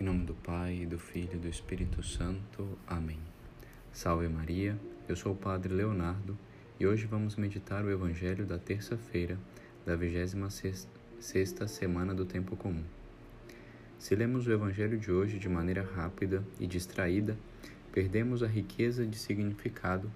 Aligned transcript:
Em 0.00 0.04
nome 0.04 0.24
do 0.24 0.34
Pai, 0.34 0.86
do 0.86 0.96
Filho 0.96 1.34
e 1.34 1.38
do 1.38 1.48
Espírito 1.48 2.04
Santo. 2.04 2.78
Amém. 2.86 3.18
Salve 3.92 4.28
Maria, 4.28 4.78
eu 5.08 5.16
sou 5.16 5.32
o 5.32 5.36
Padre 5.36 5.74
Leonardo 5.74 6.38
e 6.78 6.86
hoje 6.86 7.04
vamos 7.04 7.34
meditar 7.34 7.84
o 7.84 7.90
Evangelho 7.90 8.46
da 8.46 8.60
terça-feira 8.60 9.36
da 9.84 9.96
26 9.96 10.86
semana 11.66 12.14
do 12.14 12.24
Tempo 12.24 12.54
Comum. 12.54 12.84
Se 13.98 14.14
lemos 14.14 14.46
o 14.46 14.52
Evangelho 14.52 14.96
de 15.00 15.10
hoje 15.10 15.36
de 15.36 15.48
maneira 15.48 15.82
rápida 15.82 16.44
e 16.60 16.66
distraída, 16.68 17.36
perdemos 17.90 18.44
a 18.44 18.46
riqueza 18.46 19.04
de 19.04 19.18
significado 19.18 20.08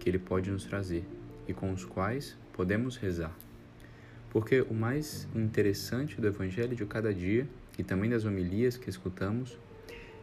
que 0.00 0.08
ele 0.08 0.18
pode 0.18 0.50
nos 0.50 0.64
trazer 0.64 1.04
e 1.46 1.54
com 1.54 1.70
os 1.70 1.84
quais 1.84 2.36
podemos 2.52 2.96
rezar. 2.96 3.36
Porque 4.30 4.60
o 4.62 4.74
mais 4.74 5.28
interessante 5.36 6.20
do 6.20 6.26
Evangelho 6.26 6.74
de 6.74 6.84
cada 6.84 7.14
dia 7.14 7.46
e 7.80 7.82
também 7.82 8.10
das 8.10 8.26
homilias 8.26 8.76
que 8.76 8.90
escutamos 8.90 9.58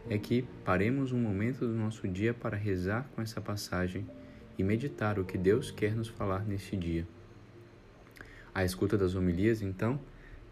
é 0.08 0.16
que 0.16 0.44
paremos 0.64 1.10
um 1.10 1.18
momento 1.18 1.66
do 1.66 1.74
nosso 1.74 2.06
dia 2.06 2.32
para 2.32 2.56
rezar 2.56 3.10
com 3.16 3.20
essa 3.20 3.40
passagem 3.40 4.06
e 4.56 4.62
meditar 4.62 5.18
o 5.18 5.24
que 5.24 5.36
Deus 5.36 5.72
quer 5.72 5.92
nos 5.92 6.06
falar 6.06 6.44
neste 6.46 6.76
dia. 6.76 7.04
A 8.54 8.64
escuta 8.64 8.96
das 8.96 9.16
homilias, 9.16 9.60
então, 9.60 9.98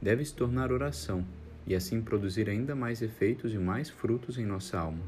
deve 0.02 0.24
se 0.24 0.34
tornar 0.34 0.72
oração 0.72 1.24
e 1.64 1.76
assim 1.76 2.02
produzir 2.02 2.50
ainda 2.50 2.74
mais 2.74 3.00
efeitos 3.00 3.54
e 3.54 3.58
mais 3.58 3.88
frutos 3.88 4.36
em 4.36 4.44
nossa 4.44 4.76
alma. 4.76 5.04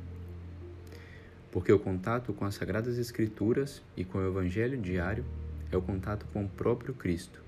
Porque 1.51 1.73
o 1.73 1.80
contato 1.80 2.32
com 2.32 2.45
as 2.45 2.54
Sagradas 2.54 2.96
Escrituras 2.96 3.82
e 3.96 4.04
com 4.04 4.18
o 4.18 4.26
Evangelho 4.28 4.80
diário 4.80 5.24
é 5.73 5.76
o 5.76 5.82
contato 5.82 6.26
com 6.32 6.45
o 6.45 6.48
próprio 6.48 6.95
Cristo. 6.95 7.42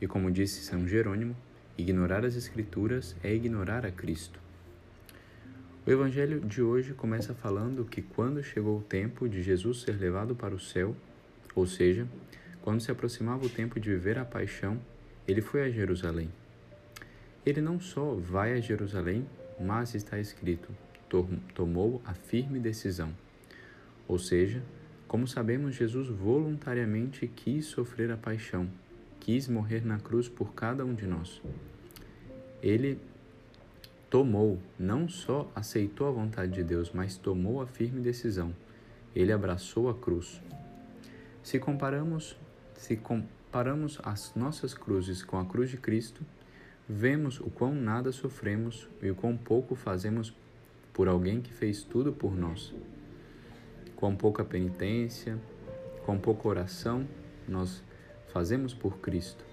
E 0.00 0.06
como 0.06 0.30
disse 0.30 0.64
São 0.64 0.88
Jerônimo, 0.88 1.36
Ignorar 1.78 2.22
as 2.22 2.36
Escrituras 2.36 3.16
é 3.24 3.34
ignorar 3.34 3.86
a 3.86 3.90
Cristo. 3.90 4.38
O 5.86 5.90
Evangelho 5.90 6.38
de 6.40 6.60
hoje 6.60 6.92
começa 6.92 7.34
falando 7.34 7.86
que 7.86 8.02
quando 8.02 8.42
chegou 8.42 8.78
o 8.78 8.82
tempo 8.82 9.26
de 9.26 9.42
Jesus 9.42 9.80
ser 9.80 9.92
levado 9.92 10.34
para 10.34 10.54
o 10.54 10.60
céu, 10.60 10.94
ou 11.54 11.66
seja, 11.66 12.06
quando 12.60 12.82
se 12.82 12.90
aproximava 12.90 13.46
o 13.46 13.48
tempo 13.48 13.80
de 13.80 13.88
viver 13.88 14.18
a 14.18 14.24
paixão, 14.24 14.78
ele 15.26 15.40
foi 15.40 15.62
a 15.62 15.70
Jerusalém. 15.70 16.28
Ele 17.44 17.62
não 17.62 17.80
só 17.80 18.14
vai 18.16 18.52
a 18.52 18.60
Jerusalém, 18.60 19.26
mas 19.58 19.94
está 19.94 20.20
escrito, 20.20 20.68
tomou 21.54 22.02
a 22.04 22.12
firme 22.12 22.60
decisão. 22.60 23.16
Ou 24.06 24.18
seja, 24.18 24.62
como 25.08 25.26
sabemos, 25.26 25.74
Jesus 25.74 26.08
voluntariamente 26.08 27.26
quis 27.26 27.64
sofrer 27.64 28.10
a 28.12 28.16
paixão 28.18 28.68
quis 29.22 29.46
morrer 29.46 29.86
na 29.86 30.00
cruz 30.00 30.28
por 30.28 30.52
cada 30.52 30.84
um 30.84 30.94
de 30.94 31.06
nós. 31.06 31.40
Ele 32.60 32.98
tomou, 34.10 34.58
não 34.76 35.08
só 35.08 35.48
aceitou 35.54 36.08
a 36.08 36.10
vontade 36.10 36.50
de 36.50 36.64
Deus, 36.64 36.90
mas 36.92 37.16
tomou 37.16 37.62
a 37.62 37.66
firme 37.66 38.00
decisão. 38.00 38.52
Ele 39.14 39.32
abraçou 39.32 39.88
a 39.88 39.94
cruz. 39.94 40.42
Se 41.40 41.60
comparamos, 41.60 42.36
se 42.74 42.96
comparamos 42.96 44.00
as 44.02 44.34
nossas 44.34 44.74
cruzes 44.74 45.22
com 45.22 45.38
a 45.38 45.44
cruz 45.44 45.70
de 45.70 45.76
Cristo, 45.76 46.22
vemos 46.88 47.38
o 47.38 47.48
quão 47.48 47.72
nada 47.76 48.10
sofremos 48.10 48.88
e 49.00 49.08
o 49.08 49.14
quão 49.14 49.36
pouco 49.36 49.76
fazemos 49.76 50.34
por 50.92 51.06
alguém 51.06 51.40
que 51.40 51.52
fez 51.52 51.84
tudo 51.84 52.12
por 52.12 52.36
nós. 52.36 52.74
Com 53.94 54.16
pouca 54.16 54.44
penitência, 54.44 55.38
com 56.04 56.18
pouca 56.18 56.48
oração, 56.48 57.06
nós 57.46 57.84
fazemos 58.32 58.72
por 58.72 58.98
Cristo. 58.98 59.44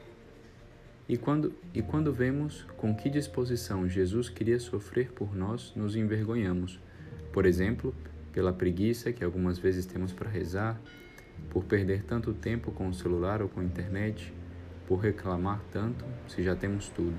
E 1.08 1.18
quando, 1.18 1.54
e 1.74 1.82
quando 1.82 2.14
vemos 2.14 2.66
com 2.78 2.96
que 2.96 3.10
disposição 3.10 3.90
Jesus 3.90 4.30
queria 4.30 4.60
sofrer 4.60 5.12
por 5.12 5.36
nós, 5.36 5.74
nos 5.76 5.96
envergonhamos. 5.96 6.80
Por 7.34 7.46
exemplo, 7.46 7.94
pela 8.32 8.54
preguiça 8.54 9.12
que 9.12 9.24
algumas 9.24 9.58
vezes 9.58 9.86
temos 9.86 10.14
para 10.14 10.30
rezar, 10.30 10.80
por 11.50 11.64
perder 11.66 12.04
tanto 12.04 12.34
tempo 12.34 12.72
com 12.72 12.88
o 12.88 12.94
celular 12.94 13.42
ou 13.42 13.50
com 13.50 13.60
a 13.60 13.64
internet, 13.64 14.34
por 14.88 15.00
reclamar 15.00 15.62
tanto 15.72 16.06
se 16.28 16.44
já 16.44 16.56
temos 16.56 16.90
tudo. 16.90 17.18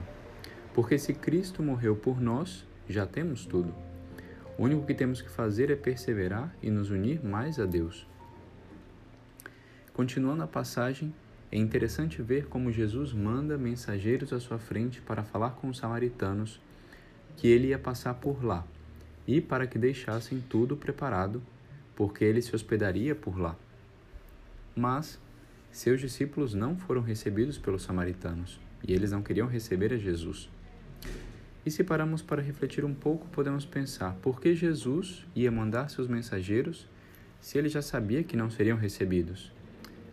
Porque 0.72 0.98
se 0.98 1.12
Cristo 1.12 1.62
morreu 1.62 1.96
por 1.96 2.20
nós, 2.20 2.64
já 2.88 3.06
temos 3.06 3.44
tudo. 3.44 3.74
O 4.56 4.64
único 4.64 4.86
que 4.86 4.94
temos 4.94 5.20
que 5.20 5.30
fazer 5.30 5.70
é 5.70 5.76
perseverar 5.76 6.54
e 6.62 6.70
nos 6.70 6.90
unir 6.90 7.24
mais 7.24 7.58
a 7.58 7.66
Deus. 7.66 8.06
Continuando 9.92 10.42
a 10.42 10.46
passagem, 10.46 11.12
é 11.52 11.58
interessante 11.58 12.22
ver 12.22 12.46
como 12.46 12.70
Jesus 12.70 13.12
manda 13.12 13.58
mensageiros 13.58 14.32
à 14.32 14.38
sua 14.38 14.58
frente 14.58 15.00
para 15.00 15.24
falar 15.24 15.50
com 15.50 15.68
os 15.68 15.78
samaritanos 15.78 16.60
que 17.36 17.48
ele 17.48 17.68
ia 17.68 17.78
passar 17.78 18.14
por 18.14 18.44
lá 18.44 18.64
e 19.26 19.40
para 19.40 19.66
que 19.66 19.78
deixassem 19.78 20.40
tudo 20.48 20.76
preparado, 20.76 21.42
porque 21.96 22.24
ele 22.24 22.40
se 22.40 22.54
hospedaria 22.54 23.14
por 23.14 23.38
lá. 23.38 23.56
Mas 24.76 25.18
seus 25.72 26.00
discípulos 26.00 26.54
não 26.54 26.76
foram 26.76 27.02
recebidos 27.02 27.58
pelos 27.58 27.82
samaritanos 27.82 28.60
e 28.86 28.92
eles 28.92 29.10
não 29.10 29.22
queriam 29.22 29.48
receber 29.48 29.92
a 29.92 29.96
Jesus. 29.96 30.48
E 31.66 31.70
se 31.70 31.82
paramos 31.82 32.22
para 32.22 32.40
refletir 32.40 32.84
um 32.84 32.94
pouco, 32.94 33.26
podemos 33.28 33.66
pensar 33.66 34.14
por 34.22 34.40
que 34.40 34.54
Jesus 34.54 35.26
ia 35.34 35.50
mandar 35.50 35.90
seus 35.90 36.06
mensageiros 36.06 36.86
se 37.40 37.58
ele 37.58 37.68
já 37.68 37.82
sabia 37.82 38.22
que 38.22 38.36
não 38.36 38.50
seriam 38.50 38.78
recebidos? 38.78 39.52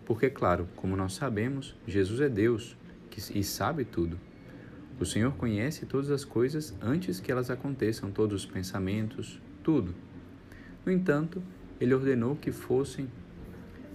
Porque, 0.07 0.29
claro, 0.29 0.69
como 0.77 0.95
nós 0.95 1.15
sabemos, 1.15 1.75
Jesus 1.85 2.21
é 2.21 2.29
Deus 2.29 2.77
e 3.35 3.43
sabe 3.43 3.83
tudo. 3.83 4.17
O 4.97 5.05
Senhor 5.05 5.33
conhece 5.33 5.85
todas 5.85 6.09
as 6.09 6.23
coisas 6.23 6.73
antes 6.81 7.19
que 7.19 7.29
elas 7.29 7.51
aconteçam, 7.51 8.09
todos 8.09 8.45
os 8.45 8.49
pensamentos, 8.49 9.41
tudo. 9.61 9.93
No 10.85 10.93
entanto, 10.93 11.43
ele 11.77 11.93
ordenou 11.93 12.37
que 12.37 12.53
fossem, 12.53 13.11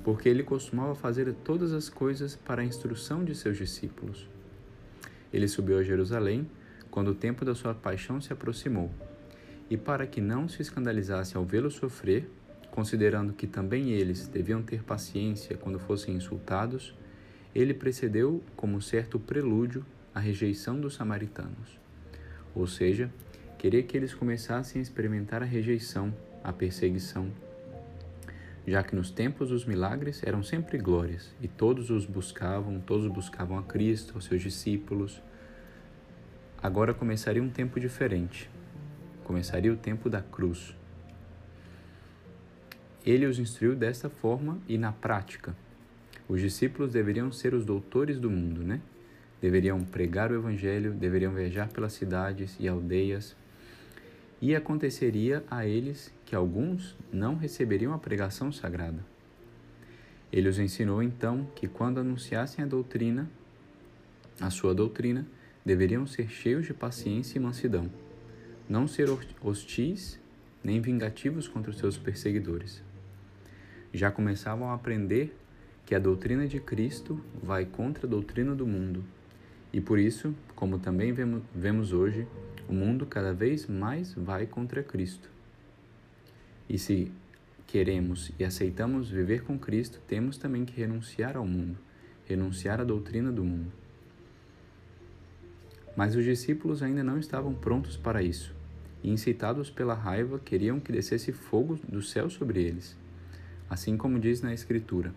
porque 0.04 0.28
ele 0.28 0.42
costumava 0.42 0.94
fazer 0.94 1.32
todas 1.32 1.72
as 1.72 1.88
coisas 1.88 2.36
para 2.36 2.60
a 2.60 2.64
instrução 2.64 3.24
de 3.24 3.34
seus 3.34 3.56
discípulos. 3.56 4.28
Ele 5.32 5.48
subiu 5.48 5.78
a 5.78 5.82
Jerusalém 5.82 6.46
quando 6.90 7.12
o 7.12 7.14
tempo 7.14 7.42
da 7.42 7.54
sua 7.54 7.72
paixão 7.72 8.20
se 8.20 8.30
aproximou, 8.34 8.90
e 9.70 9.78
para 9.78 10.06
que 10.06 10.20
não 10.20 10.46
se 10.46 10.60
escandalizasse 10.60 11.38
ao 11.38 11.44
vê-lo 11.46 11.70
sofrer, 11.70 12.28
Considerando 12.72 13.34
que 13.34 13.46
também 13.46 13.90
eles 13.90 14.26
deviam 14.26 14.62
ter 14.62 14.82
paciência 14.82 15.58
quando 15.58 15.78
fossem 15.78 16.16
insultados, 16.16 16.94
ele 17.54 17.74
precedeu 17.74 18.42
como 18.56 18.80
certo 18.80 19.20
prelúdio 19.20 19.84
a 20.14 20.18
rejeição 20.18 20.80
dos 20.80 20.94
samaritanos. 20.94 21.78
Ou 22.54 22.66
seja, 22.66 23.12
queria 23.58 23.82
que 23.82 23.94
eles 23.94 24.14
começassem 24.14 24.80
a 24.80 24.82
experimentar 24.82 25.42
a 25.42 25.44
rejeição, 25.44 26.14
a 26.42 26.50
perseguição, 26.50 27.30
já 28.66 28.82
que 28.82 28.96
nos 28.96 29.10
tempos 29.10 29.50
dos 29.50 29.66
milagres 29.66 30.22
eram 30.24 30.42
sempre 30.42 30.78
glórias 30.78 31.34
e 31.42 31.48
todos 31.48 31.90
os 31.90 32.06
buscavam, 32.06 32.80
todos 32.80 33.06
buscavam 33.06 33.58
a 33.58 33.62
Cristo, 33.62 34.14
aos 34.14 34.24
seus 34.24 34.40
discípulos. 34.40 35.20
Agora 36.62 36.94
começaria 36.94 37.42
um 37.42 37.50
tempo 37.50 37.78
diferente. 37.78 38.48
Começaria 39.24 39.70
o 39.70 39.76
tempo 39.76 40.08
da 40.08 40.22
cruz, 40.22 40.74
ele 43.04 43.26
os 43.26 43.38
instruiu 43.38 43.74
desta 43.74 44.08
forma 44.08 44.58
e 44.68 44.78
na 44.78 44.92
prática. 44.92 45.56
Os 46.28 46.40
discípulos 46.40 46.92
deveriam 46.92 47.32
ser 47.32 47.52
os 47.52 47.64
doutores 47.64 48.20
do 48.20 48.30
mundo, 48.30 48.62
né? 48.62 48.80
Deveriam 49.40 49.82
pregar 49.82 50.30
o 50.30 50.36
evangelho, 50.36 50.92
deveriam 50.92 51.34
viajar 51.34 51.68
pelas 51.68 51.92
cidades 51.94 52.56
e 52.60 52.68
aldeias. 52.68 53.34
E 54.40 54.54
aconteceria 54.54 55.44
a 55.50 55.66
eles 55.66 56.12
que 56.24 56.34
alguns 56.34 56.96
não 57.12 57.34
receberiam 57.34 57.92
a 57.92 57.98
pregação 57.98 58.52
sagrada. 58.52 59.04
Ele 60.32 60.48
os 60.48 60.58
ensinou 60.58 61.02
então 61.02 61.46
que 61.56 61.66
quando 61.66 61.98
anunciassem 61.98 62.64
a 62.64 62.68
doutrina, 62.68 63.28
a 64.40 64.48
sua 64.48 64.74
doutrina, 64.74 65.26
deveriam 65.64 66.06
ser 66.06 66.28
cheios 66.28 66.66
de 66.66 66.72
paciência 66.72 67.36
e 67.36 67.42
mansidão, 67.42 67.90
não 68.68 68.86
ser 68.86 69.08
hostis 69.42 70.18
nem 70.62 70.80
vingativos 70.80 71.46
contra 71.46 71.70
os 71.70 71.78
seus 71.78 71.98
perseguidores 71.98 72.82
já 73.92 74.10
começavam 74.10 74.70
a 74.70 74.74
aprender 74.74 75.36
que 75.84 75.94
a 75.94 75.98
doutrina 75.98 76.46
de 76.46 76.58
Cristo 76.60 77.20
vai 77.42 77.66
contra 77.66 78.06
a 78.06 78.10
doutrina 78.10 78.54
do 78.54 78.66
mundo. 78.66 79.04
E 79.72 79.80
por 79.80 79.98
isso, 79.98 80.34
como 80.54 80.78
também 80.78 81.12
vemos 81.54 81.92
hoje, 81.92 82.26
o 82.68 82.72
mundo 82.72 83.04
cada 83.04 83.32
vez 83.32 83.66
mais 83.66 84.14
vai 84.14 84.46
contra 84.46 84.82
Cristo. 84.82 85.28
E 86.68 86.78
se 86.78 87.10
queremos 87.66 88.30
e 88.38 88.44
aceitamos 88.44 89.10
viver 89.10 89.42
com 89.42 89.58
Cristo, 89.58 90.00
temos 90.06 90.38
também 90.38 90.64
que 90.64 90.78
renunciar 90.78 91.36
ao 91.36 91.46
mundo, 91.46 91.76
renunciar 92.26 92.80
à 92.80 92.84
doutrina 92.84 93.32
do 93.32 93.44
mundo. 93.44 93.72
Mas 95.96 96.16
os 96.16 96.24
discípulos 96.24 96.82
ainda 96.82 97.02
não 97.02 97.18
estavam 97.18 97.52
prontos 97.52 97.96
para 97.96 98.22
isso, 98.22 98.54
e 99.02 99.10
incitados 99.10 99.68
pela 99.68 99.94
raiva, 99.94 100.38
queriam 100.38 100.80
que 100.80 100.92
descesse 100.92 101.32
fogo 101.32 101.78
do 101.86 102.00
céu 102.00 102.30
sobre 102.30 102.62
eles 102.62 103.01
assim 103.72 103.96
como 103.96 104.20
diz 104.20 104.42
na 104.42 104.52
Escritura. 104.52 105.14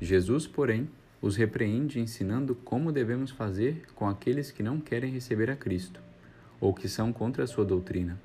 Jesus, 0.00 0.46
porém, 0.46 0.88
os 1.20 1.34
repreende 1.34 1.98
ensinando 1.98 2.54
como 2.54 2.92
devemos 2.92 3.32
fazer 3.32 3.84
com 3.96 4.08
aqueles 4.08 4.52
que 4.52 4.62
não 4.62 4.78
querem 4.78 5.10
receber 5.12 5.50
a 5.50 5.56
Cristo, 5.56 6.00
ou 6.60 6.72
que 6.72 6.88
são 6.88 7.12
contra 7.12 7.42
a 7.42 7.46
sua 7.48 7.64
doutrina. 7.64 8.20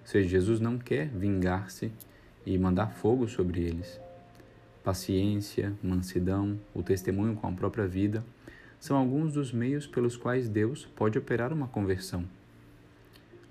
Ou 0.00 0.06
seja, 0.08 0.28
Jesus 0.28 0.58
não 0.58 0.76
quer 0.76 1.06
vingar-se 1.06 1.92
e 2.44 2.58
mandar 2.58 2.88
fogo 2.94 3.28
sobre 3.28 3.60
eles. 3.60 4.00
Paciência, 4.82 5.72
mansidão, 5.80 6.58
o 6.74 6.82
testemunho 6.82 7.36
com 7.36 7.46
a 7.46 7.52
própria 7.52 7.86
vida 7.86 8.24
são 8.80 8.96
alguns 8.96 9.34
dos 9.34 9.52
meios 9.52 9.86
pelos 9.86 10.16
quais 10.16 10.48
Deus 10.48 10.84
pode 10.96 11.16
operar 11.16 11.52
uma 11.52 11.68
conversão. 11.68 12.24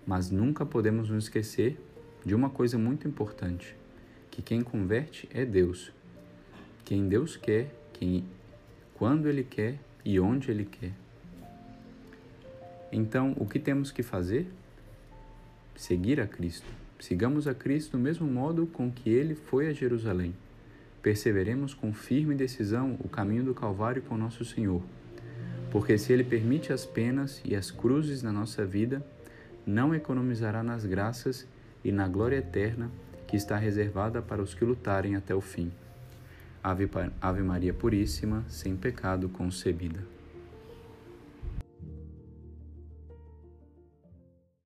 Mas 0.06 0.30
nunca 0.30 0.66
podemos 0.66 1.10
nos 1.10 1.24
esquecer 1.24 1.80
de 2.26 2.36
uma 2.36 2.50
coisa 2.50 2.78
muito 2.78 3.08
importante: 3.08 3.80
que 4.32 4.42
quem 4.42 4.62
converte 4.62 5.30
é 5.32 5.46
Deus. 5.46 5.92
Quem 6.86 7.08
Deus 7.08 7.38
quer, 7.38 7.70
quem, 7.94 8.24
quando 8.96 9.28
Ele 9.28 9.44
quer 9.44 9.78
e 10.04 10.20
onde 10.20 10.50
Ele 10.50 10.66
quer. 10.66 10.94
Então, 12.92 13.34
o 13.38 13.46
que 13.46 13.60
temos 13.60 13.92
que 13.92 14.02
fazer? 14.02 14.48
Seguir 15.76 16.20
a 16.20 16.28
Cristo. 16.28 16.68
Sigamos 17.00 17.48
a 17.48 17.54
Cristo 17.54 17.98
do 17.98 18.00
mesmo 18.00 18.28
modo 18.28 18.68
com 18.68 18.92
que 18.92 19.10
ele 19.10 19.34
foi 19.34 19.68
a 19.68 19.74
Jerusalém. 19.74 20.36
Perseveremos 21.02 21.74
com 21.74 21.94
firme 21.94 22.36
decisão 22.36 22.98
o 23.00 23.10
caminho 23.10 23.44
do 23.44 23.56
Calvário 23.56 24.02
com 24.02 24.18
nosso 24.18 24.46
Senhor. 24.46 24.84
Porque 25.72 25.98
se 25.98 26.12
ele 26.12 26.24
permite 26.24 26.74
as 26.74 26.86
penas 26.86 27.42
e 27.46 27.56
as 27.56 27.72
cruzes 27.72 28.22
na 28.22 28.32
nossa 28.32 28.66
vida, 28.66 29.04
não 29.66 29.96
economizará 29.96 30.62
nas 30.62 30.86
graças 30.86 31.48
e 31.84 31.92
na 31.92 32.08
glória 32.08 32.38
eterna 32.38 32.92
que 33.32 33.38
está 33.38 33.56
reservada 33.56 34.22
para 34.22 34.42
os 34.42 34.54
que 34.54 34.66
lutarem 34.66 35.16
até 35.16 35.34
o 35.34 35.40
fim. 35.40 35.72
Ave, 36.62 36.90
Ave 37.22 37.42
Maria 37.42 37.74
Puríssima, 37.74 38.44
sem 38.50 38.76
pecado 38.76 39.30
concebida. 39.30 40.00